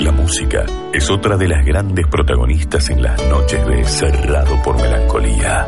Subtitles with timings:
[0.00, 5.66] La música es otra de las grandes protagonistas en las noches de Cerrado por Melancolía.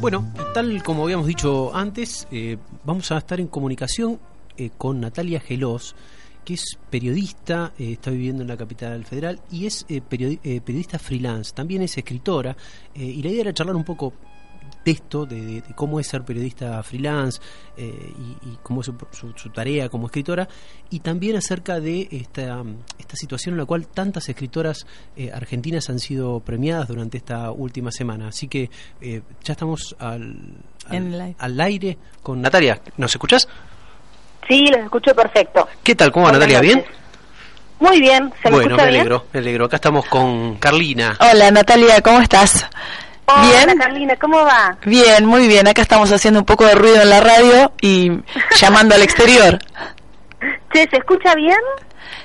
[0.00, 4.18] Bueno, tal como habíamos dicho antes, eh, vamos a estar en comunicación
[4.56, 5.94] eh, con Natalia Gelos,
[6.44, 10.60] que es periodista, eh, está viviendo en la capital federal y es eh, periodi- eh,
[10.60, 12.56] periodista freelance, también es escritora
[12.94, 14.12] eh, y la idea era charlar un poco
[14.84, 17.38] de esto, de, de- de cómo es ser periodista freelance
[17.76, 17.92] eh,
[18.42, 20.48] y, y cómo es su, su- su tarea como escritora
[20.88, 22.64] y también acerca de esta,
[22.98, 27.90] esta situación en la cual tantas escritoras eh, argentinas han sido premiadas durante esta última
[27.92, 28.28] semana.
[28.28, 28.70] Así que
[29.02, 30.38] eh, ya estamos al,
[30.86, 30.96] al,
[31.38, 32.80] al aire con Natalia.
[32.96, 33.48] ¿Nos escuchás?
[34.50, 35.68] Sí, los escucho perfecto.
[35.84, 36.10] ¿Qué tal?
[36.10, 36.60] ¿Cómo va Natalia?
[36.60, 36.84] ¿Bien?
[37.78, 39.00] Muy bien, ¿se me Bueno, escucha me bien?
[39.00, 39.64] alegro, me alegro.
[39.66, 41.16] Acá estamos con Carlina.
[41.20, 42.66] Hola Natalia, ¿cómo estás?
[43.26, 43.78] Hola, ¿Bien?
[43.78, 44.76] Carlina, ¿cómo va?
[44.84, 45.68] Bien, muy bien.
[45.68, 48.10] Acá estamos haciendo un poco de ruido en la radio y
[48.60, 49.56] llamando al exterior.
[50.74, 51.56] Che, ¿se escucha bien?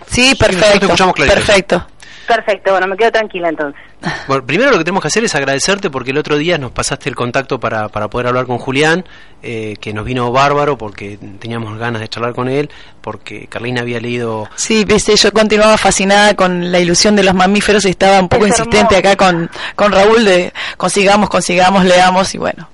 [0.07, 0.85] Sí, nosotros te perfecto.
[0.87, 1.35] escuchamos clarito.
[1.35, 1.87] perfecto.
[2.27, 3.79] Perfecto, bueno, me quedo tranquila entonces.
[4.27, 7.09] Bueno, primero lo que tenemos que hacer es agradecerte porque el otro día nos pasaste
[7.09, 9.05] el contacto para, para poder hablar con Julián,
[9.41, 12.69] eh, que nos vino bárbaro porque teníamos ganas de charlar con él,
[13.02, 14.49] porque Carlina había leído...
[14.55, 18.45] Sí, viste, yo continuaba fascinada con la ilusión de los mamíferos y estaba un poco
[18.45, 19.09] Es insistente hermoso.
[19.09, 22.69] acá con, con Raúl de consigamos, consigamos, leamos y bueno.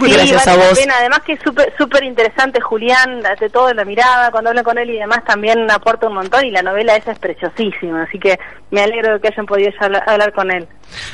[0.00, 0.78] Sí, gracias vale a la vos.
[0.78, 0.94] pena.
[0.98, 4.90] Además que es súper súper interesante Julián, de todo la mirada, cuando hablo con él
[4.90, 8.38] y demás también aporta un montón y la novela esa es preciosísima, así que
[8.70, 9.70] me alegro de que hayan podido
[10.06, 10.66] hablar con él.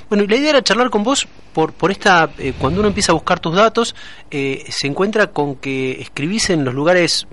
[0.09, 2.31] Bueno, y la idea era charlar con vos por, por esta...
[2.39, 3.95] eh, cuando uno empieza a buscar tus datos,
[4.31, 7.27] eh, se encuentra con que escribís en los lugares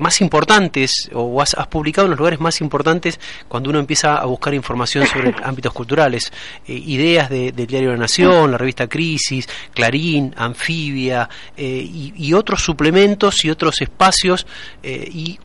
[0.00, 4.24] más importantes o has, has publicado en los lugares más importantes cuando uno empieza a
[4.24, 6.32] buscar información sobre ámbitos culturales,
[6.66, 12.32] eh, ideas de- del diario La Nación, la revista Crisis, Clarín, Anfibia eh, y, y
[12.34, 14.46] otros suplementos y otros espacios
[14.82, 15.38] eh, y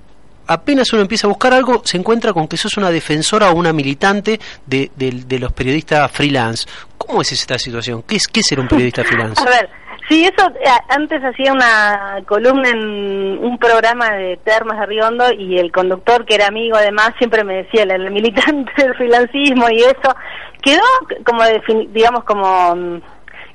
[0.48, 3.74] apenas uno empieza a buscar algo, se encuentra con que sos una defensora o una
[3.74, 6.68] militante de, de- de los periodistas freelance.
[6.98, 8.04] ¿Cómo es esta situación?
[8.04, 9.42] ¿Qué es, qué es ser un periodista freelance?
[9.42, 9.70] A ver,
[10.08, 15.58] sí, eso eh, antes hacía una columna en un programa de Termas de Riondo y
[15.58, 20.16] el conductor, que era amigo además, siempre me decía, el, militante del freelancismo y eso,
[20.62, 20.82] quedó
[21.26, 21.44] como,
[21.92, 23.02] digamos, como mm,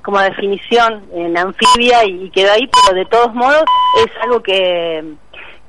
[0.02, 3.64] como definición en anfibia y quedó ahí, pero de todos modos
[3.98, 5.04] es algo que,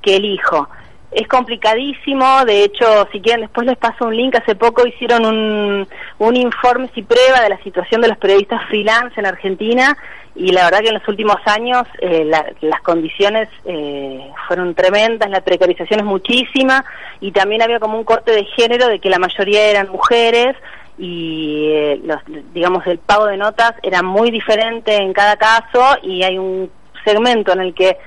[0.02, 0.70] que elijo.
[1.12, 5.88] Es complicadísimo, de hecho, si quieren después les paso un link, hace poco hicieron un,
[6.20, 9.98] un informe si prueba de la situación de los periodistas freelance en Argentina
[10.36, 15.30] y la verdad que en los últimos años eh, la- las condiciones eh, fueron tremendas,
[15.30, 16.86] la precarización es muchísima
[17.20, 20.56] y también había como un corte de género de que la mayoría eran mujeres
[20.98, 22.20] y eh, los,
[22.54, 26.72] digamos el pago de notas era muy diferente en cada caso y hay un
[27.04, 27.98] segmento en el que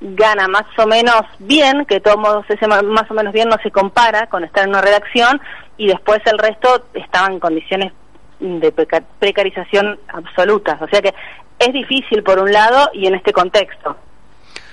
[0.00, 3.70] gana más o menos bien, que de todos ese más o menos bien no se
[3.70, 5.40] compara con estar en una redacción
[5.76, 7.92] y después el resto estaba en condiciones
[8.40, 10.80] de preca- precarización absolutas.
[10.82, 11.12] O sea que
[11.58, 13.96] es difícil por un lado y en este contexto.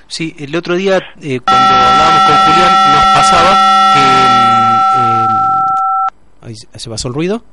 [0.07, 3.51] Sí, el otro día eh, cuando hablábamos con Julián nos pasaba
[6.43, 6.49] que...
[6.49, 7.43] mm, eh, ¿Se pasó el ruido?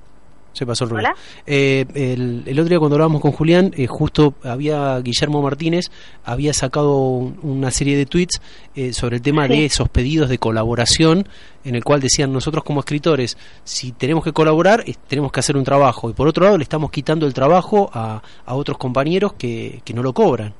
[0.52, 1.06] Se pasó el.
[1.46, 5.86] Eh, el, el otro día cuando hablábamos con Julián, eh, justo había Guillermo Martínez,
[6.24, 8.40] había sacado un- una serie de tweets
[8.74, 9.52] eh, sobre el tema Sí.
[9.54, 11.26] de esos pedidos de colaboración,
[11.64, 15.64] en el cual decían nosotros como escritores, si tenemos que colaborar, tenemos que hacer un
[15.64, 16.10] trabajo.
[16.10, 19.94] Y por otro lado, le estamos quitando el trabajo a, a otros compañeros que, que
[19.94, 20.52] no lo cobran.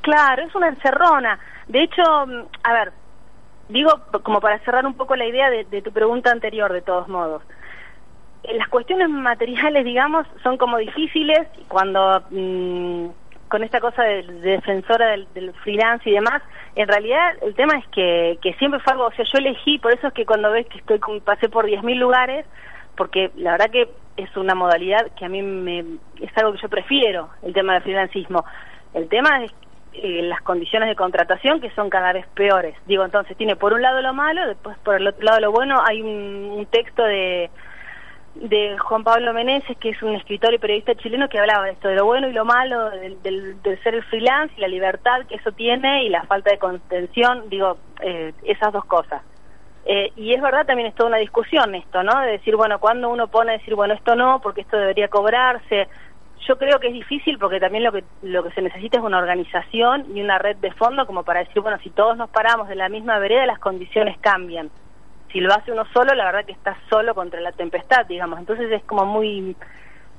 [0.00, 1.38] Claro, es una encerrona.
[1.68, 2.92] De hecho, mm, a ver,
[3.68, 3.90] digo
[4.24, 7.42] como para cerrar un poco la idea de, de tu pregunta anterior, de todos modos.
[8.44, 13.06] Eh, Las cuestiones materiales, digamos, son como difíciles cuando mm,
[13.48, 16.42] con esta cosa de, de defensora del, del freelance y demás,
[16.74, 19.92] en realidad el tema es que, que siempre fue algo, o sea, yo elegí, por
[19.92, 22.46] eso es que cuando ves que estoy con- pasé por 10.000 lugares,
[22.96, 25.80] porque la verdad que es una modalidad que a mí me,
[26.20, 28.44] es algo que yo prefiero, el tema del freelancismo.
[28.94, 29.52] El tema es
[29.94, 32.74] eh, las condiciones de contratación que son cada vez peores.
[32.86, 35.82] Digo, entonces tiene por un lado lo malo, después por el otro lado lo bueno.
[35.86, 36.08] Hay un,
[36.56, 37.50] un texto de
[38.34, 41.88] de Juan Pablo Meneses, que es un escritor y periodista chileno que hablaba de esto,
[41.88, 45.36] de lo bueno y lo malo del, del, ser el freelance y la libertad que
[45.36, 49.22] eso tiene y la falta de contención, digo, eh, esas dos cosas.
[49.84, 52.20] Eh, y es verdad, también es toda una discusión esto, ¿no?
[52.20, 55.88] De decir, bueno, cuando uno pone a decir, bueno, esto no, porque esto debería cobrarse.
[56.46, 59.18] Yo creo que es difícil porque también lo que, lo que se necesita es una
[59.18, 62.76] organización y una red de fondo como para decir, bueno, si todos nos paramos de
[62.76, 64.70] la misma vereda, las condiciones cambian
[65.32, 68.38] si lo hace uno solo, la verdad que está solo contra la tempestad, digamos.
[68.38, 69.56] Entonces es como muy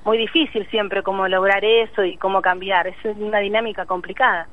[0.05, 2.87] muy difícil siempre cómo lograr eso y cómo cambiar.
[2.87, 4.47] Es una dinámica complicada.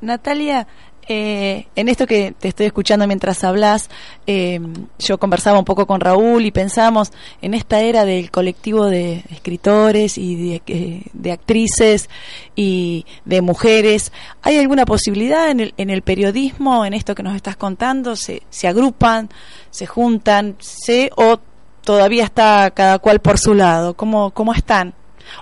[0.00, 0.66] Natalia,
[1.08, 3.90] eh, en esto que te estoy escuchando mientras hablas,
[4.26, 4.60] eh,
[4.98, 7.12] yo conversaba un poco con Raúl y pensamos
[7.42, 12.08] en esta era del colectivo de escritores y de, eh, de actrices
[12.56, 14.12] y de mujeres.
[14.42, 18.16] ¿Hay alguna posibilidad en el, en el periodismo, en esto que nos estás contando?
[18.16, 19.30] ¿Se, se agrupan,
[19.70, 21.38] se juntan, se o
[21.82, 23.94] todavía está cada cual por su lado?
[23.94, 24.94] ¿Cómo, cómo están?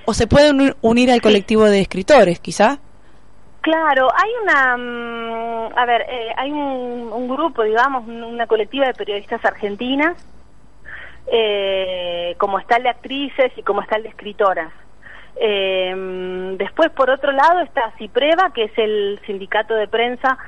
[0.04, 2.80] ¿O se pueden unir al colectivo de escritores, quizá?
[3.62, 9.44] Claro, hay una, mm, a ver, eh, hay un, grupo, digamos, una colectiva de periodistas
[9.44, 10.16] argentinas,
[11.30, 14.72] eh, como está el de actrices y como está el de escritoras.
[15.36, 15.94] Eh,
[16.58, 20.38] después, por otro lado, está CIPREVA, que es el sindicato de prensa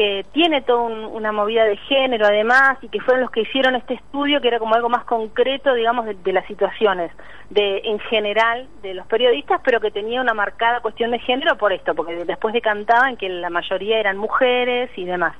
[0.00, 3.92] que tiene toda una movida de género además y que fueron los que hicieron este
[3.92, 7.12] estudio que era como algo más concreto digamos de, las situaciones
[7.50, 11.74] de en general de los periodistas pero que tenía una marcada cuestión de género por
[11.74, 15.36] esto porque después decantaban que la mayoría eran mujeres y demás.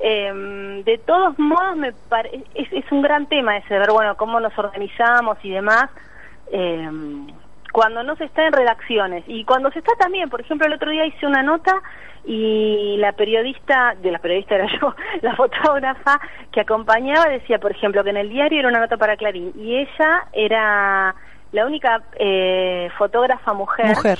[0.00, 1.88] Em, de todos modos me
[2.54, 5.88] es, es, un gran tema ese de ver bueno cómo nos organizamos y demás.
[6.50, 6.90] Eh,
[7.72, 10.90] cuando no se está en redacciones y cuando se está también, por ejemplo, el otro
[10.90, 11.82] día hice una nota
[12.24, 16.20] y la periodista, de la periodista era yo, la fotógrafa
[16.52, 19.76] que acompañaba decía, por ejemplo, que en el diario era una nota para Clarín y
[19.76, 21.14] ella era
[21.50, 23.86] la única eh, fotógrafa mujer.
[23.86, 24.18] Mujer.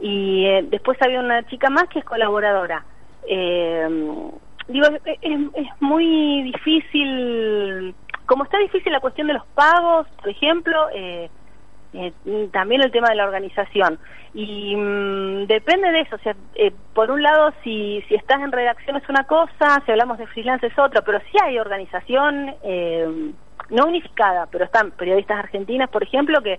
[0.00, 2.84] Y eh, después había una chica más que es colaboradora.
[3.26, 3.88] Eh,
[4.68, 7.94] digo, es, es muy difícil,
[8.26, 11.28] como está difícil la cuestión de los pagos, por ejemplo, eh,
[11.94, 12.12] eh,
[12.52, 13.98] también el tema de la organización.
[14.34, 18.52] Y mm, depende de eso, o sea, eh, por un lado, si, si estás en
[18.52, 23.32] redacción es una cosa, si hablamos de freelance es otra, pero sí hay organización, eh,
[23.70, 26.58] no unificada, pero están periodistas argentinas, por ejemplo, que,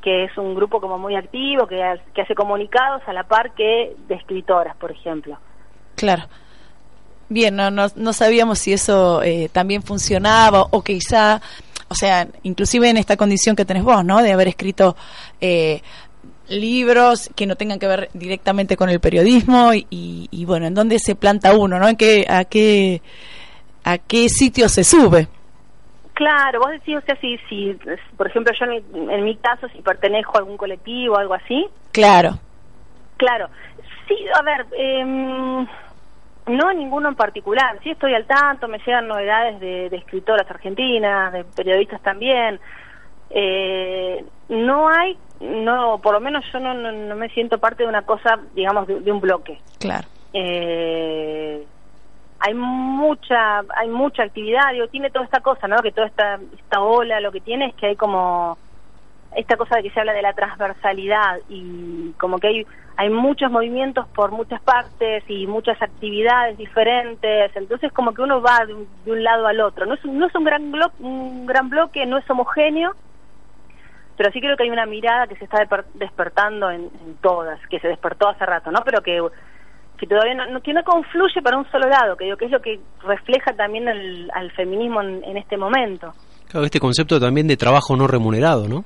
[0.00, 3.94] que es un grupo como muy activo, que, que hace comunicados a la par que
[4.08, 5.38] de escritoras, por ejemplo.
[5.96, 6.22] Claro.
[7.28, 9.22] Bien, no, no, no sabíamos si eso
[9.52, 11.40] también funcionaba o quizá
[11.92, 14.22] o sea, inclusive en esta condición que tenés vos, ¿no?
[14.22, 14.96] De haber escrito
[15.40, 15.82] eh,
[16.48, 21.14] libros que no tengan que ver directamente con el periodismo y, bueno, en dónde se
[21.14, 21.88] planta uno, ¿no?
[21.88, 23.02] ¿En qué, a qué,
[23.84, 25.28] a qué sitio se sube?
[26.14, 27.78] Claro, vos decís, o sea, si, si
[28.16, 31.66] por ejemplo, yo en mi, caso, si pertenezco a algún colectivo o algo así.
[31.92, 32.38] Claro.
[33.16, 33.48] Claro.
[34.08, 35.66] Sí, a ver, eh,
[36.46, 41.44] no ninguno en particular, sí estoy al tanto, me llegan novedades de, escritoras argentinas, de
[41.44, 42.58] periodistas también.
[43.30, 48.02] Eh, no hay, no, por lo menos yo no, no, me siento parte de una
[48.02, 49.60] cosa, digamos, de, un bloque.
[49.78, 50.06] Claro.
[50.32, 51.64] Eh,
[52.40, 55.76] hay mucha, hay mucha actividad, digo, tiene toda esta cosa, ¿no?
[55.76, 58.58] Que toda esta, esta ola lo que tiene es que hay como
[59.36, 63.50] esta cosa de que se habla de la transversalidad y como que hay hay muchos
[63.50, 69.24] movimientos por muchas partes y muchas actividades diferentes, entonces como que uno va de un,
[69.24, 69.86] lado al otro.
[69.86, 72.92] No es, no es un, gran un gran bloque, no es homogéneo,
[74.16, 76.90] pero sí creo que hay una mirada que se está despertando en,
[77.22, 78.80] todas, que se despertó hace rato, ¿no?
[78.84, 79.20] Pero que,
[79.96, 82.60] que todavía no, que no confluye para un solo lado, que digo que es lo
[82.60, 86.12] que refleja también el, al feminismo en, en este momento.
[86.48, 88.84] Claro, este concepto también de trabajo no remunerado, ¿no?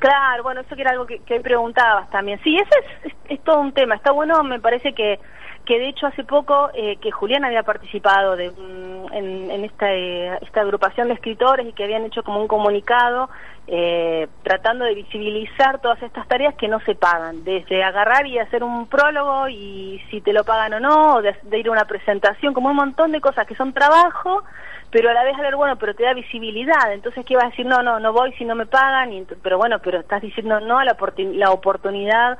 [0.00, 2.40] Claro, bueno, eso que era algo que, que preguntabas también.
[2.42, 3.94] Sí, ese es, todo un tema.
[3.94, 5.20] Está bueno, me parece que,
[5.66, 10.38] que de hecho hace poco eh, que Julián había participado de, en, en esta, eh,
[10.40, 13.28] esta agrupación de escritores y que habían hecho como un comunicado
[13.66, 18.64] eh, tratando de visibilizar todas estas tareas que no se pagan, desde agarrar y hacer
[18.64, 21.84] un prólogo y si te lo pagan o no, o de, de ir a una
[21.84, 24.44] presentación, como un montón de cosas que son trabajo
[24.90, 27.50] pero a la vez a ver, bueno, pero te da visibilidad, entonces ¿qué vas a
[27.50, 27.66] decir?
[27.66, 30.78] No, no, no voy si no me pagan, y, pero bueno, pero estás diciendo no
[30.78, 32.38] a la, la oportunidad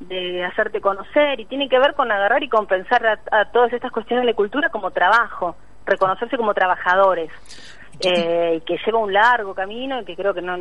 [0.00, 4.26] de hacerte conocer y tiene que ver con agarrar y compensar a, todas estas cuestiones
[4.26, 7.30] de cultura como trabajo, reconocerse como trabajadores,
[8.00, 10.56] eh, que lleva un largo camino y que creo que no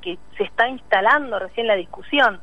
[0.00, 2.38] que se está instalando recién la discusión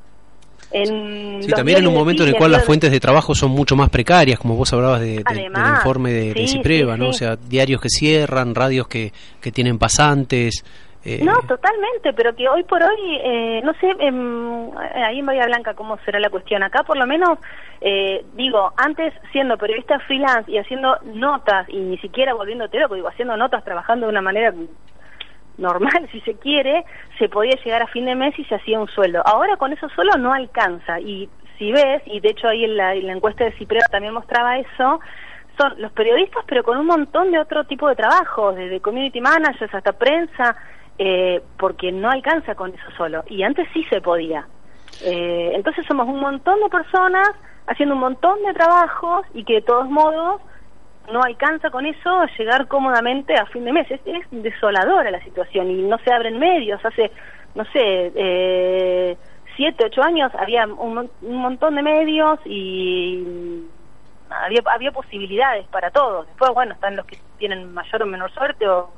[0.72, 3.90] sí, también en un momento en el cual las fuentes de trabajo son mucho más
[3.90, 7.10] precarias, como vos hablabas de, del informe de, Cipreva, ¿no?
[7.10, 10.64] O sea, diarios que cierran, radios que, que tienen pasantes,
[11.04, 15.48] Eh, No, totalmente, pero que hoy por hoy, eh, no sé, em, ahí en Bahía
[15.48, 16.62] Blanca cómo será la cuestión.
[16.62, 17.40] Acá por lo menos,
[17.82, 23.08] eh, digo, antes siendo periodista freelance y haciendo notas, y ni siquiera volviéndote loco, digo,
[23.08, 24.54] haciendo notas, trabajando de una manera
[25.58, 26.86] normal, si se quiere,
[27.18, 29.22] se podía llegar a fin de mes y se hacía un sueldo.
[29.26, 31.00] Ahora con eso solo no alcanza.
[31.00, 34.14] Y si ves, y de hecho ahí en la, en la encuesta de Cipreo también
[34.14, 35.00] mostraba eso,
[35.58, 39.74] son los periodistas, pero con un montón de otro tipo de trabajos, desde community managers
[39.74, 40.56] hasta prensa,
[40.98, 43.24] eh, porque no alcanza con eso solo.
[43.28, 44.48] Y antes sí se podía.
[45.04, 47.30] Eh, entonces somos un montón de personas
[47.68, 50.42] haciendo un montón de trabajos y que de todos modos
[51.12, 53.90] no alcanza con eso llegar cómodamente a fin de mes.
[53.90, 56.84] Es, es desoladora la situación y no se abren medios.
[56.86, 57.12] Hace,
[57.56, 59.18] no sé, eh,
[59.56, 63.66] siete, ocho años había un, un montón de medios y
[64.30, 66.28] había, había posibilidades para todos.
[66.28, 68.90] Después, bueno, están los que tienen mayor o menor suerte, o,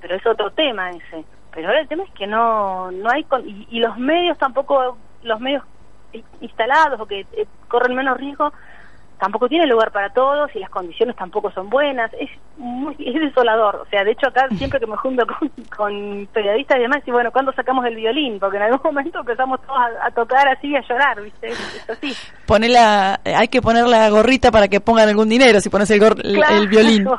[0.00, 1.24] pero es otro tema ese.
[1.52, 3.24] Pero ahora el tema es que no, no hay...
[3.24, 5.64] con- y, y los medios tampoco, los medios
[6.40, 8.52] instalados o que eh, corren menos riesgo,
[9.20, 12.10] tampoco tienen lugar para todos y las condiciones tampoco son buenas.
[12.18, 13.76] Es muy, es desolador.
[13.76, 17.10] O sea, de hecho acá siempre que me junto con, con periodistas y demás, y
[17.10, 18.38] bueno, ¿cuándo sacamos el violín?
[18.40, 21.48] Porque en algún momento empezamos todos a, a tocar así y a llorar, ¿viste?
[21.48, 22.12] Es, es así.
[22.46, 26.00] Pone la, hay que poner la gorrita para que pongan algún dinero si pones el,
[26.00, 26.56] gor- Claro.
[26.56, 27.06] el violín.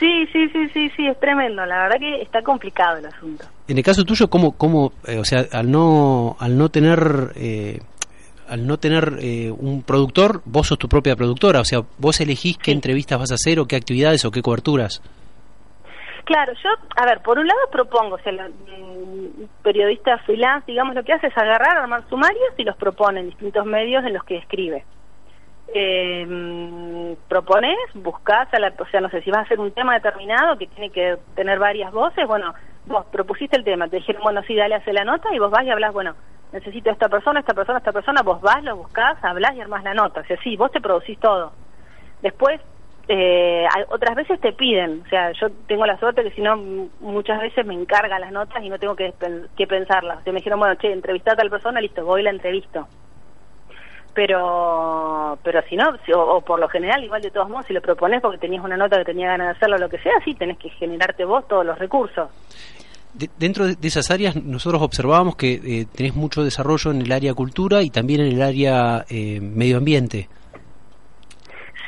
[0.00, 1.64] Sí, sí, sí, sí, sí, es tremendo.
[1.66, 3.44] La verdad que está complicado el asunto.
[3.68, 7.80] En el caso tuyo, ¿cómo, cómo eh, o sea, al no, al no tener, eh,
[8.48, 12.58] al no tener eh, un productor, vos sos tu propia productora, o sea, vos elegís
[12.58, 15.02] qué entrevistas vas a hacer o qué actividades o qué coberturas.
[16.24, 20.94] Claro, yo, a ver, por un lado propongo, o sea, la- mm, periodista freelance, digamos,
[20.96, 24.24] lo que hace es agarrar, armar sumarios y los propone en distintos medios en los
[24.24, 24.84] que escribe.
[25.74, 29.94] Eh, propones, buscas, a la, o sea, no sé, si vas a hacer un tema
[29.94, 32.54] determinado que tiene que tener varias voces, bueno,
[32.86, 35.64] vos propusiste el tema, te dijeron, bueno, sí, dale, hace la nota y vos vas
[35.64, 36.14] y hablas, bueno,
[36.52, 39.84] necesito a esta persona, esta persona, esta persona, vos vas, lo buscas, hablas y armás
[39.84, 41.52] la nota, o sea, sí, vos te producís todo.
[42.22, 42.60] Después,
[43.08, 46.56] eh, otras veces te piden, o sea, yo tengo la suerte que si no,
[47.00, 49.14] muchas veces me encargan las notas y no tengo que,
[49.56, 50.18] que pensarlas.
[50.18, 52.88] O sea, me dijeron, bueno, che, entrevistar a tal persona, listo, voy y la entrevisto.
[54.12, 58.22] Pero, pero si no, o por lo general, igual de todos modos, si lo propones
[58.22, 60.56] porque tenías una nota que tenía ganas de hacerlo o lo que sea, sí, tenés
[60.56, 62.30] que generarte vos todos los recursos.
[63.18, 67.32] De- dentro de esas áreas, nosotros observábamos que eh, tenés mucho desarrollo en el área
[67.34, 70.28] cultura y también en el área eh, medio ambiente.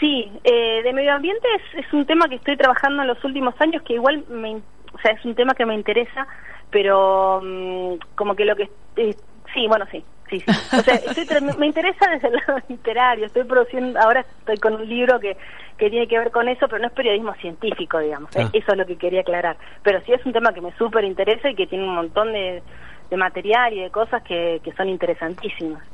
[0.00, 3.54] Sí, eh, de medio ambiente es, es un tema que estoy trabajando en los últimos
[3.60, 6.26] años, que igual me, o sea, es un tema que me interesa,
[6.70, 9.16] pero mm, como que lo que eh,
[9.52, 10.44] sí, bueno, sí, sí, sí.
[10.76, 11.26] O sea, estoy
[11.58, 13.26] me interesa desde el lado literario.
[13.26, 15.36] Estoy produciendo, ahora estoy con un libro que
[15.78, 18.30] que tiene que ver con eso, pero no es periodismo científico, digamos.
[18.36, 18.50] Ah.
[18.52, 19.56] Eso es lo que quería aclarar.
[19.84, 22.62] Pero sí es un tema que me súper interesa y que tiene un montón de,
[23.08, 25.84] de material y de cosas que, que son interesantísimas.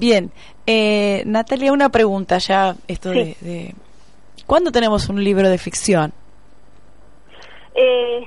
[0.00, 0.30] Bien,
[0.66, 3.18] eh, Natalia, una pregunta ya, esto Sí.
[3.40, 3.74] de, de-
[4.46, 6.12] ¿Cuándo tenemos un libro de ficción?
[7.74, 8.24] Eh,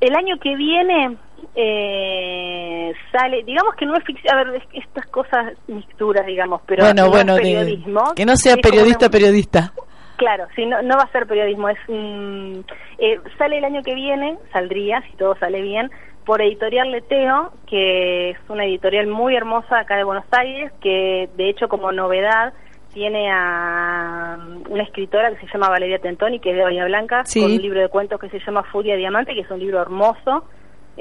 [0.00, 1.16] el año que viene
[1.54, 6.84] eh, sale, digamos que no es ficción, a ver, es- estas cosas mixturas, digamos, pero
[6.84, 8.14] bueno, no bueno, es de- periodismo.
[8.14, 9.72] que no sea periodista, una- periodista.
[10.16, 12.60] Claro, sí, no, no va a ser periodismo, es mm,
[12.98, 15.90] eh, sale el año que viene, saldría, si todo sale bien,
[16.26, 21.48] por Editorial Leteo, que es una editorial muy hermosa acá de Buenos Aires, que de
[21.48, 22.52] hecho como novedad
[22.92, 27.24] tiene a mm, una escritora que se llama Valeria Tentoni, que es de Bahía Blanca,
[27.24, 27.40] Sí.
[27.40, 30.44] con un libro de cuentos que se llama Furia Diamante, que es un libro hermoso.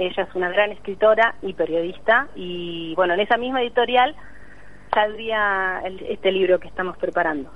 [0.02, 4.16] Ella es una gran escritora y periodista, y bueno, en esa misma editorial
[4.94, 7.50] saldría el- este libro que estamos preparando.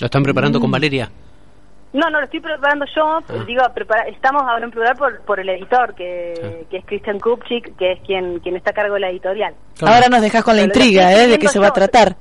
[0.00, 0.62] ¿Lo están preparando Mm.
[0.62, 1.08] con Valeria?
[1.92, 3.44] No, no lo estoy preparando yo, Ah.
[3.46, 7.76] digo, prepara- estamos ahora en preparar por, por el editor, que, que es Christian Kupchik,
[7.76, 9.54] que es quien, quien está a cargo de la editorial.
[9.80, 11.28] Ahora nos dejas con la Pero intriga, ¿eh?
[11.28, 11.74] De qué se va a yo.
[11.74, 12.16] tratar.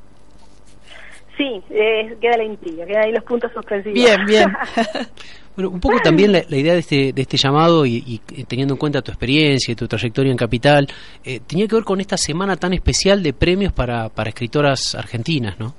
[1.37, 3.93] Sí, eh, queda la intriga, quedan ahí los puntos suspensivos.
[3.93, 4.51] Bien, bien.
[5.55, 8.73] Bueno, un poco también la, la idea de este, de este llamado y, y, teniendo
[8.73, 10.87] en cuenta tu experiencia y tu trayectoria en Capital,
[11.23, 15.59] eh, tenía que ver con esta semana tan especial de premios para, para escritoras argentinas,
[15.59, 15.75] ¿no?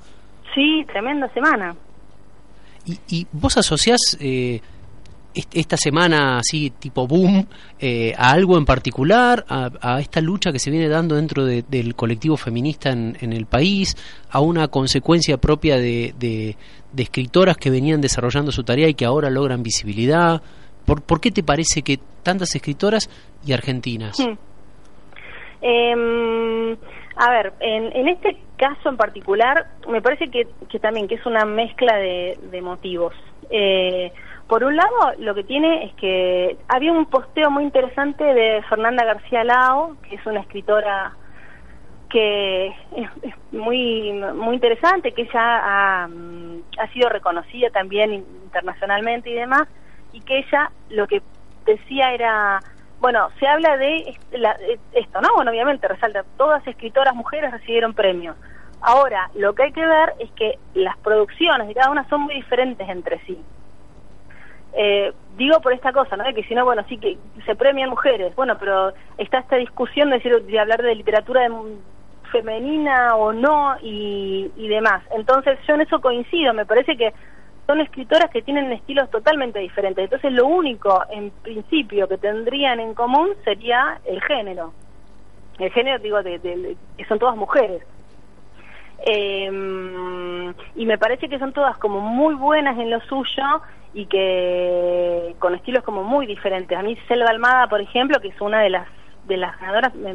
[0.55, 1.75] sí, tremenda semana.
[2.85, 4.61] Y, y vos asociás eh,
[5.53, 7.45] esta semana así tipo boom
[7.79, 11.63] eh, a algo en particular, a, a esta lucha que se viene dando dentro de-
[11.67, 13.95] del colectivo feminista en, en el país,
[14.31, 16.55] a una consecuencia propia de,
[16.97, 20.41] escritoras que venían desarrollando su tarea y que ahora logran visibilidad.
[20.85, 23.09] ¿Por, por qué te parece que tantas escritoras
[23.45, 24.17] y argentinas?
[24.19, 24.37] Hmm.
[25.61, 26.77] Eh,
[27.17, 31.25] a ver, en, en este caso en particular, me parece que, que también que es
[31.25, 33.13] una mezcla de, de motivos.
[33.49, 34.11] Eh,
[34.47, 39.03] Por un lado, lo que tiene es que había un posteo muy interesante de Fernanda
[39.03, 41.15] García Lao, que es una escritora
[42.09, 43.09] que es,
[43.51, 46.61] muy muy interesante, que ella ha, mm,
[46.93, 49.67] sido reconocida también internacionalmente y demás,
[50.13, 51.23] y que ella lo que
[51.65, 52.59] decía era,
[52.99, 54.15] bueno, se habla de
[54.93, 55.29] esto, ¿no?
[55.35, 58.37] Bueno, obviamente resalta, todas escritoras mujeres recibieron premios.
[58.81, 62.35] Ahora, lo que hay que ver es que las producciones de cada una son muy
[62.35, 63.43] diferentes entre sí.
[64.77, 66.23] Eh, digo por esta cosa, ¿no?
[66.25, 70.09] De que si no, bueno, sí que se premian mujeres, bueno, pero está esta discusión
[70.09, 71.49] de, decir, de hablar de literatura
[72.31, 75.03] femenina o no y, y demás.
[75.15, 77.13] Entonces yo en eso coincido, me parece que
[77.67, 80.03] son escritoras que tienen estilos totalmente diferentes.
[80.03, 84.73] Entonces lo único, en principio, que tendrían en común sería el género.
[85.57, 87.81] El género, digo, de, que son todas mujeres.
[89.05, 93.61] Eh, y me parece que son todas como muy buenas en lo suyo
[93.95, 96.77] y que con estilos como muy diferentes.
[96.77, 98.87] A mí Selva Almada, por ejemplo, que es una de las
[99.25, 100.13] de las ganadoras, me,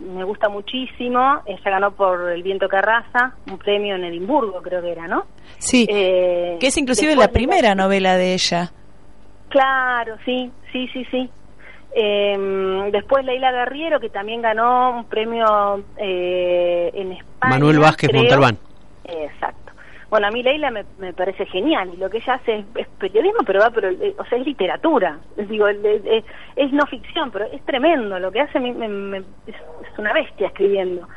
[0.00, 1.40] me gusta muchísimo.
[1.46, 5.24] Ella ganó por El viento que arrasa, un premio en Edimburgo, creo que era, ¿no?
[5.58, 8.72] Sí, eh, que es inclusive la primera novela de ella.
[9.48, 11.30] Claro, sí, sí, sí, sí.
[11.94, 17.54] Eh, después Leila Guerriero, que también ganó un premio eh, en España.
[17.54, 18.58] Manuel Vázquez Montalbán.
[20.08, 23.40] Bueno, a mí Leila me, me, parece genial y lo que ella hace es, periodismo,
[23.44, 25.18] pero va, pero eh, o sea, es literatura.
[25.36, 28.18] Es, digo, es, no ficción, pero es tremendo.
[28.20, 31.08] Lo que hace me, es, una bestia escribiendo.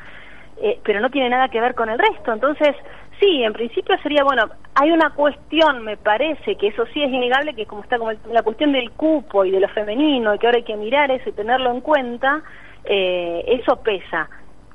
[0.61, 2.33] Eh, pero no tiene nada que ver con el resto.
[2.33, 2.75] Entonces,
[3.19, 7.53] sí, en principio sería, bueno, hay una cuestión, me parece, que eso sí es innegable,
[7.53, 10.57] que como está como la cuestión del cupo y de lo femenino, y que ahora
[10.57, 12.41] hay que mirar eso y tenerlo en cuenta,
[12.85, 14.27] eh, eso pesa.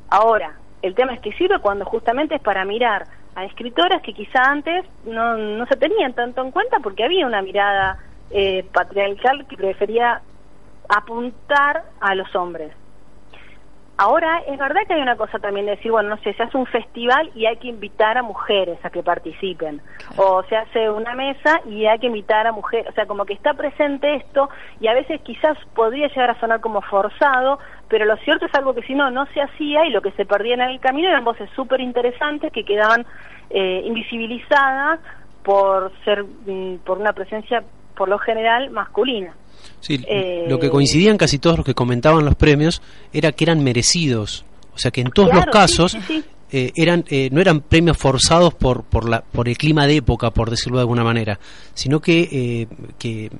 [0.09, 0.53] Ahora,
[0.83, 4.85] el tema es que sirve cuando justamente es para mirar a escritoras que quizá antes
[5.05, 7.99] no, no se tenían tanto en cuenta porque había una mirada
[8.31, 10.21] eh, patriarcal que prefería
[10.89, 12.73] apuntar a los hombres.
[13.97, 16.57] Ahora, es verdad que hay una cosa también de decir, bueno, no sé, se hace
[16.57, 19.81] un festival y hay que invitar a mujeres a que participen.
[20.17, 22.89] O se hace una mesa y hay que invitar a mujeres.
[22.89, 26.61] O sea, como que está presente esto y a veces quizás podría llegar a sonar
[26.61, 30.03] como forzado, pero lo cierto es algo que si no, no se hacía y lo
[30.03, 33.07] que se perdía en el camino eran voces súper interesantes que quedaban
[33.51, 34.99] eh, invisibilizadas
[35.45, 37.63] por ser, mm, por una presencia,
[37.95, 39.35] por lo general, masculina.
[39.81, 43.63] Sí, eh, lo que coincidían casi todos los que comentaban los premios era que eran
[43.63, 44.45] merecidos.
[44.75, 45.97] O sea que en todos los casos
[46.51, 50.31] eh, eran eh, no eran premios forzados por por la por el clima de época,
[50.31, 51.39] por decirlo de alguna manera,
[51.75, 52.67] sino que
[52.99, 53.31] que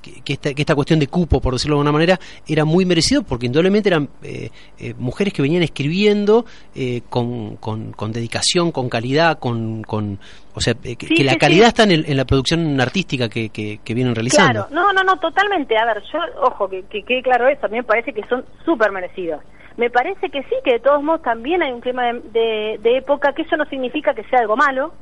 [0.00, 3.22] que, esta, que esta cuestión de cupo, por decirlo de alguna manera, era muy merecido
[3.22, 9.38] porque indudablemente eran eh, eh, mujeres que venían escribiendo eh, con, con, dedicación, con calidad,
[9.38, 10.18] con, con
[10.54, 14.66] o sea, que, la calidad está en, en, la producción artística que, que, vienen realizando.
[14.66, 15.76] Claro, no, no, no, totalmente.
[15.76, 18.90] A ver, yo, ojo, que quede claro eso, a mí me parece que son súper
[18.90, 19.42] merecidos.
[19.76, 23.32] Me parece que sí, que de todos modos también hay un clima de, de época,
[23.32, 24.92] que eso no significa que sea algo malo,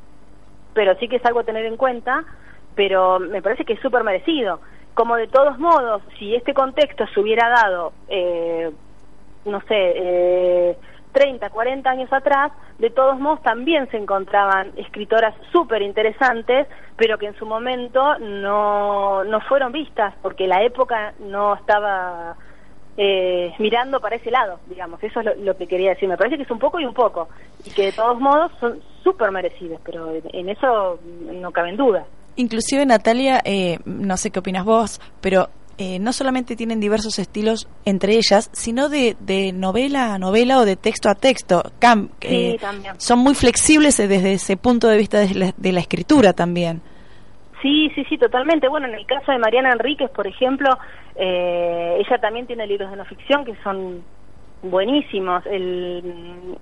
[0.74, 2.24] pero sí que es algo a tener en cuenta,
[2.74, 4.60] pero me parece que es súper merecido
[4.98, 8.68] como de todos modos, si este contexto se hubiera dado, eh,
[9.44, 10.76] no sé, eh,
[11.12, 17.26] 30, 40 años atrás, de todos modos también se encontraban escritoras súper interesantes, pero que
[17.26, 22.34] en su momento no, no fueron vistas, porque la época no estaba
[22.96, 25.00] eh, mirando para ese lado, digamos.
[25.00, 26.08] Eso es lo, que quería decir.
[26.08, 27.28] Me parece que es un poco y un poco,
[27.64, 32.04] y que de todos modos son súper merecidos, pero en eso no caben dudas.
[32.38, 37.68] Inclusive Natalia, eh, no sé qué opinas vos, pero eh, no solamente tienen diversos estilos
[37.84, 39.16] entre ellas, sino de,
[39.52, 41.64] novela a novela o de texto a texto.
[41.80, 42.56] Cam, eh,
[42.98, 46.80] son muy flexibles desde ese punto de vista de la, escritura también.
[47.60, 48.68] Sí, sí, sí, totalmente.
[48.68, 50.78] Bueno, en el caso de Mariana Enríquez, por ejemplo,
[51.16, 54.04] ella también tiene libros de no ficción que son
[54.62, 55.44] buenísimos.
[55.46, 56.56] El,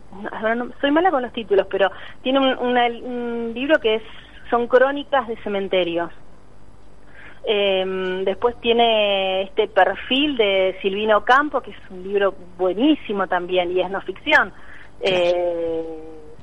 [0.81, 1.91] soy mala con los títulos, pero
[2.23, 4.03] tiene un libro que es
[4.51, 6.11] son crónicas de cementerios.
[7.49, 13.81] Em, después tiene este perfil de Silvino Campo, que es un libro buenísimo también y
[13.81, 14.53] es no ficción.
[15.01, 15.85] Eh,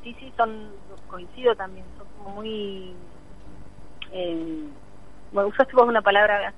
[0.02, 0.70] sí, sí, son,
[1.08, 2.94] coincido también, son como muy...
[4.14, 4.64] Eh,
[5.34, 6.54] bueno, usaste vos una palabra...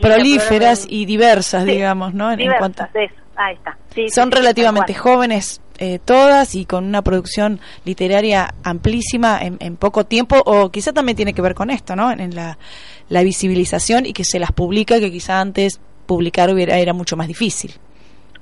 [0.00, 2.30] Prolíferas y diversas, digamos, ¿no?
[2.30, 3.78] En, diversas, eso, ahí está.
[4.10, 10.70] son relativamente jóvenes eh, todas y con una producción literaria amplísima en, poco tiempo, o
[10.70, 12.10] quizá también tiene que ver con esto, ¿no?
[12.10, 12.56] En la,
[13.22, 17.72] visibilización y que se las publica, que quizá antes publicar hubiera, era mucho más difícil.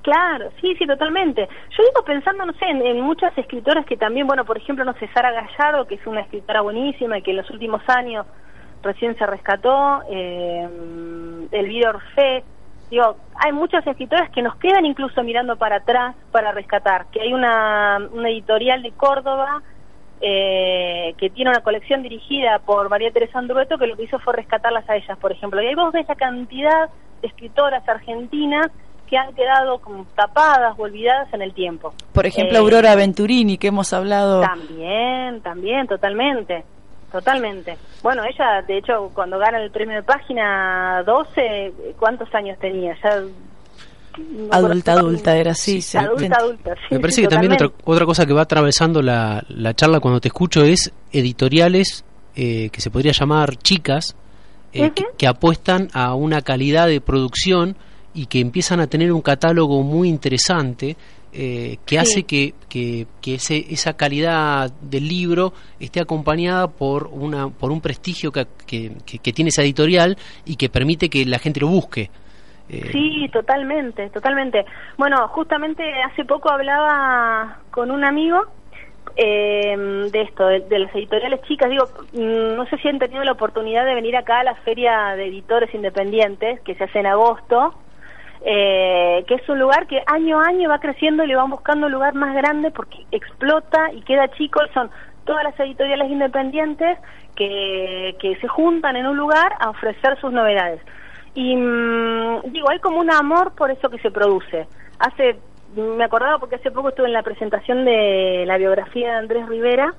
[0.02, 1.48] Claro, sí, sí, totalmente.
[1.70, 5.08] Yo digo pensando, no sé, en, muchas escritoras que también, bueno, por ejemplo, no sé,
[5.14, 8.26] Sara Gallardo, que es una escritora buenísima y que en los últimos años
[8.82, 10.68] recién se rescató, eh,
[11.52, 12.44] Elvira Orfe,
[12.90, 17.32] digo, hay muchos escritores que nos quedan incluso mirando para atrás para rescatar, que hay
[17.32, 19.62] una, una editorial de Córdoba
[20.20, 24.34] eh, que tiene una colección dirigida por María Teresa Andrueto que lo que hizo fue
[24.34, 25.60] rescatarlas a ellas, por ejemplo.
[25.60, 26.88] Y ahí vos ves la cantidad
[27.20, 28.68] de escritoras argentinas
[29.08, 31.92] que han quedado como tapadas o olvidadas en el tiempo.
[32.12, 34.40] Por ejemplo, Eh, Aurora Venturini, que hemos hablado.
[34.40, 36.64] También, también, totalmente.
[37.14, 37.78] Totalmente.
[38.02, 42.92] Bueno, ella, de hecho, cuando gana el premio de página 12, ¿cuántos años tenía?
[43.04, 43.20] Ya.
[44.18, 45.96] no Adulta, adulta era, sí, sí.
[45.96, 46.96] Adulta, adulta, sí.
[46.96, 50.20] Me parece sí, que también otra, otra cosa que va atravesando la, la charla cuando
[50.20, 54.16] te escucho es editoriales eh, que se podría llamar chicas,
[54.72, 57.76] eh, que apuestan a una calidad de producción
[58.12, 60.96] y que empiezan a tener un catálogo muy interesante
[61.34, 61.98] eh, que Sí.
[61.98, 67.80] hace que, que, que ese, esa calidad del libro esté acompañada por, una, por un
[67.80, 71.68] prestigio que, que, que- que tiene esa editorial y que permite que la gente lo
[71.68, 72.10] busque.
[72.68, 74.64] Eh, Sí, totalmente, totalmente.
[74.96, 78.40] Bueno, justamente hace poco hablaba con un amigo
[79.16, 79.76] eh,
[80.10, 81.68] de esto, de, de las editoriales chicas.
[81.70, 85.14] Digo, mm, no sé si han tenido la oportunidad de venir acá a la Feria
[85.16, 87.74] de Editores Independientes, que se hace en agosto,
[88.44, 91.86] eh, que es un lugar que año a año va creciendo y le van buscando
[91.86, 94.60] un lugar más grande porque explota y queda chico.
[94.74, 94.90] Son
[95.24, 96.98] todas las editoriales independientes
[97.34, 100.80] que, que se juntan en un lugar a ofrecer sus novedades.
[101.34, 104.66] Y mm, digo, hay como un amor por eso que se produce.
[104.98, 105.36] Hace,
[105.74, 109.94] me acordaba porque hace poco estuve en la presentación de la biografía de Andrés Rivera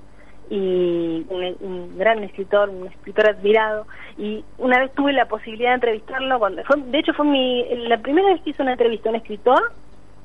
[0.49, 3.88] y un, un gran escritor, un escritor admirado.
[4.17, 7.97] Y una vez tuve la posibilidad de entrevistarlo, cuando fue, de hecho fue mi, la
[7.97, 9.71] primera vez que hice una entrevista a un escritor,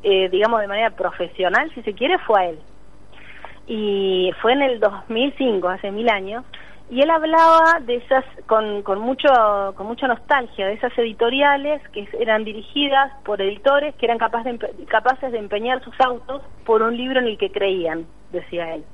[0.02, 2.58] eh, digamos de manera profesional, si se quiere, fue a él.
[3.66, 6.44] Y fue en el 2005, hace mil años,
[6.90, 9.28] y él hablaba de esas con, con mucho
[9.76, 14.58] con mucha nostalgia de esas editoriales que eran dirigidas por editores que eran capaz de
[14.88, 18.84] capaces de empeñar sus autos por un libro en el que creían decía él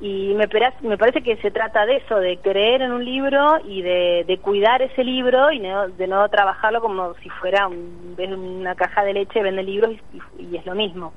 [0.00, 0.46] y me,
[0.82, 4.38] me parece que se trata de eso de creer en un libro y de, de
[4.38, 9.14] cuidar ese libro y no- de no trabajarlo como si fuera un- una caja de
[9.14, 11.12] leche vende libros y, y- y es lo mismo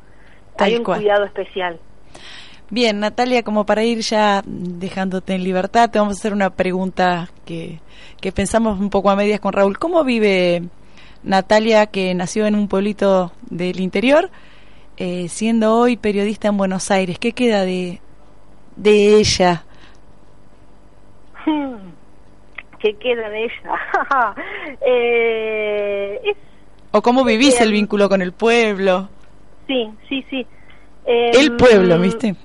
[0.56, 1.00] Tal hay un cual.
[1.00, 1.80] cuidado especial
[2.72, 7.28] Bien, Natalia, como para ir ya dejándote en libertad, te vamos a hacer una pregunta
[7.44, 7.80] que,
[8.22, 9.80] que pensamos un poco a medias con Raúl.
[9.80, 10.62] ¿Cómo vive
[11.24, 14.30] Natalia, que nació en un pueblito del interior,
[14.98, 17.18] eh, siendo hoy periodista en Buenos Aires?
[17.18, 18.02] ¿Qué queda de,
[18.84, 19.66] de ella?
[22.80, 24.36] ¿Qué queda de ella?
[24.86, 26.38] eh, es,
[26.92, 29.10] ¿O cómo vivís el vínculo con el pueblo?
[29.68, 30.48] sí, sí, sí.
[31.06, 32.36] Eh, El pueblo, mm, ¿viste?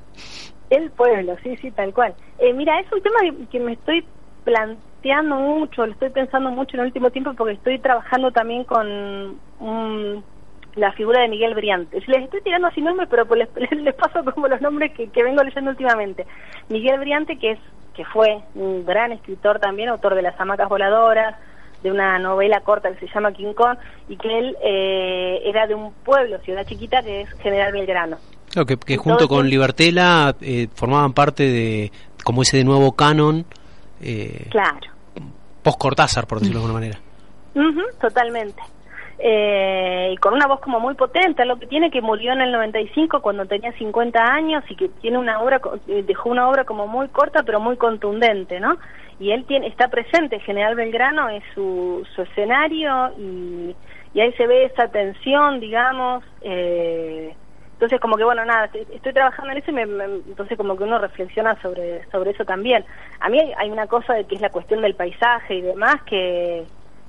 [0.71, 2.17] El pueblo, sí, sí, tal cual.
[2.39, 4.09] Eh, mira, es un tema que, que me estoy
[4.45, 9.41] planteando mucho, lo estoy pensando mucho en el último tiempo porque estoy trabajando también con
[9.59, 10.25] un-
[10.77, 12.03] la figura de Miguel Briante.
[12.07, 15.23] Les estoy tirando así nombres, pero pues les, les paso como los nombres que, que
[15.23, 16.27] vengo leyendo últimamente.
[16.69, 17.59] Miguel Briante, que es
[17.95, 21.37] que fue un gran escritor también, autor de Las hamacas voladoras,
[21.83, 23.77] de una novela corta que se llama King Kong,
[24.09, 28.17] y que él eh, era de un pueblo, ciudad chiquita, que es General Belgrano.
[28.51, 31.93] Claro, que, junto con Libertela eh, formaban parte de,
[32.25, 33.45] como ese de nuevo canon,
[34.01, 34.91] eh, Claro.
[35.63, 37.01] post-Cortázar, por decirlo de alguna manera.
[37.55, 38.63] Ujú, totalmente.
[39.19, 42.51] Eh, y con una voz como muy potente, lo que tiene que murió en el
[42.53, 46.87] 95 cuando tenía 50 años y que tiene una obra, eh, dejó una obra como
[46.89, 48.77] muy corta pero muy contundente, ¿no?
[49.19, 53.77] Y él tiene, está presente, General Belgrano es su, su escenario y,
[54.21, 57.37] ahí se ve esa tensión, digamos, eh,
[57.75, 60.99] entonces como que bueno nada estoy- trabajando en eso y me- entonces como que uno
[60.99, 62.85] reflexiona sobre sobre eso también
[63.21, 65.97] a mí hay, hay una cosa de que es la cuestión del paisaje y demás
[66.07, 66.67] que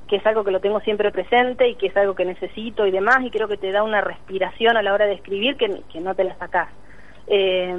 [0.08, 2.92] que es algo que lo tengo siempre presente y que es algo que necesito y
[2.92, 6.00] demás y creo que te da una respiración a la hora de escribir que, que
[6.02, 6.70] no te la sacás.
[7.28, 7.74] Eh,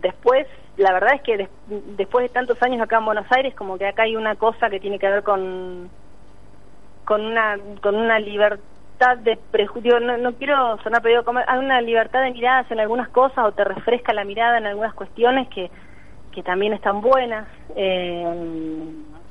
[0.00, 0.46] después
[0.76, 3.86] la verdad es que des- después de tantos años acá en Buenos Aires como que
[3.86, 5.90] acá hay una cosa que tiene que ver con
[7.04, 12.22] con una con una libertad de prejuicio no, no quiero sonar pedido hay una libertad
[12.22, 15.70] de miradas en algunas cosas o te refresca la mirada en algunas cuestiones que
[16.32, 17.48] que también están buenas.
[17.74, 18.24] Eh,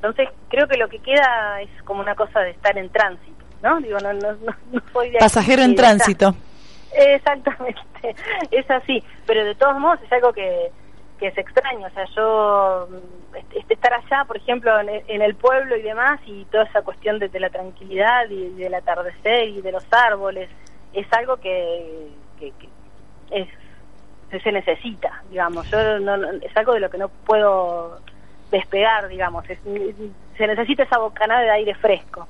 [0.02, 3.80] entonces creo que lo que queda es como una cosa de estar en tránsito no
[3.82, 5.84] digo no no no, no soy de aquí, Pasajero en y está.
[5.84, 6.36] tránsito.
[6.92, 7.80] Exactamente,
[8.52, 10.72] es así, pero de todos modos es algo que,
[11.20, 15.22] que es extraño, o sea, yo mm, est- est- estar allá, por ejemplo, en, en
[15.22, 19.50] el pueblo y demás, y toda esa cuestión de, de la tranquilidad y del atardecer
[19.50, 20.50] y de los árboles,
[20.94, 22.08] es algo que,
[22.40, 22.70] que, que
[23.32, 23.48] es,
[24.44, 28.00] se necesita, digamos, yo no, no- es algo de lo que no puedo
[28.52, 29.46] despegar, digamos.
[29.46, 32.28] se necesita esa bocanada de aire fresco.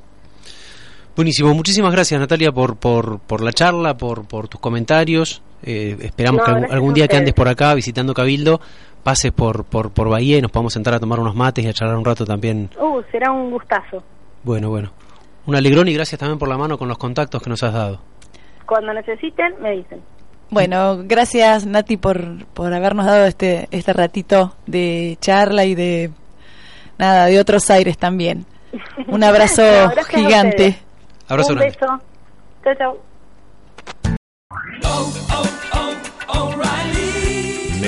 [1.16, 5.44] Buenísimo, muchísimas gracias Natalia por, por, por la charla, por, por tus comentarios.
[5.64, 8.62] Eh, esperamos que algún, día que andes por acá visitando Cabildo,
[9.04, 11.74] pases por, por, por Bahía y nos podamos sentar a tomar unos mates y a
[11.74, 12.70] charlar un rato también.
[12.80, 14.02] Uh, será un gustazo.
[14.44, 14.92] Bueno, bueno.
[15.46, 18.00] Un alegrón y gracias también por la mano con los contactos que nos has dado.
[18.66, 20.02] Cuando necesiten, me dicen.
[20.52, 26.12] Bueno, gracias Nati por, por habernos dado este, este ratito de charla y de
[26.98, 28.46] nada, de otros aires también.
[29.08, 29.64] Un abrazo
[30.10, 30.80] gigante.
[31.28, 32.02] Abrazo Un beso.
[32.64, 32.98] Chao, chao.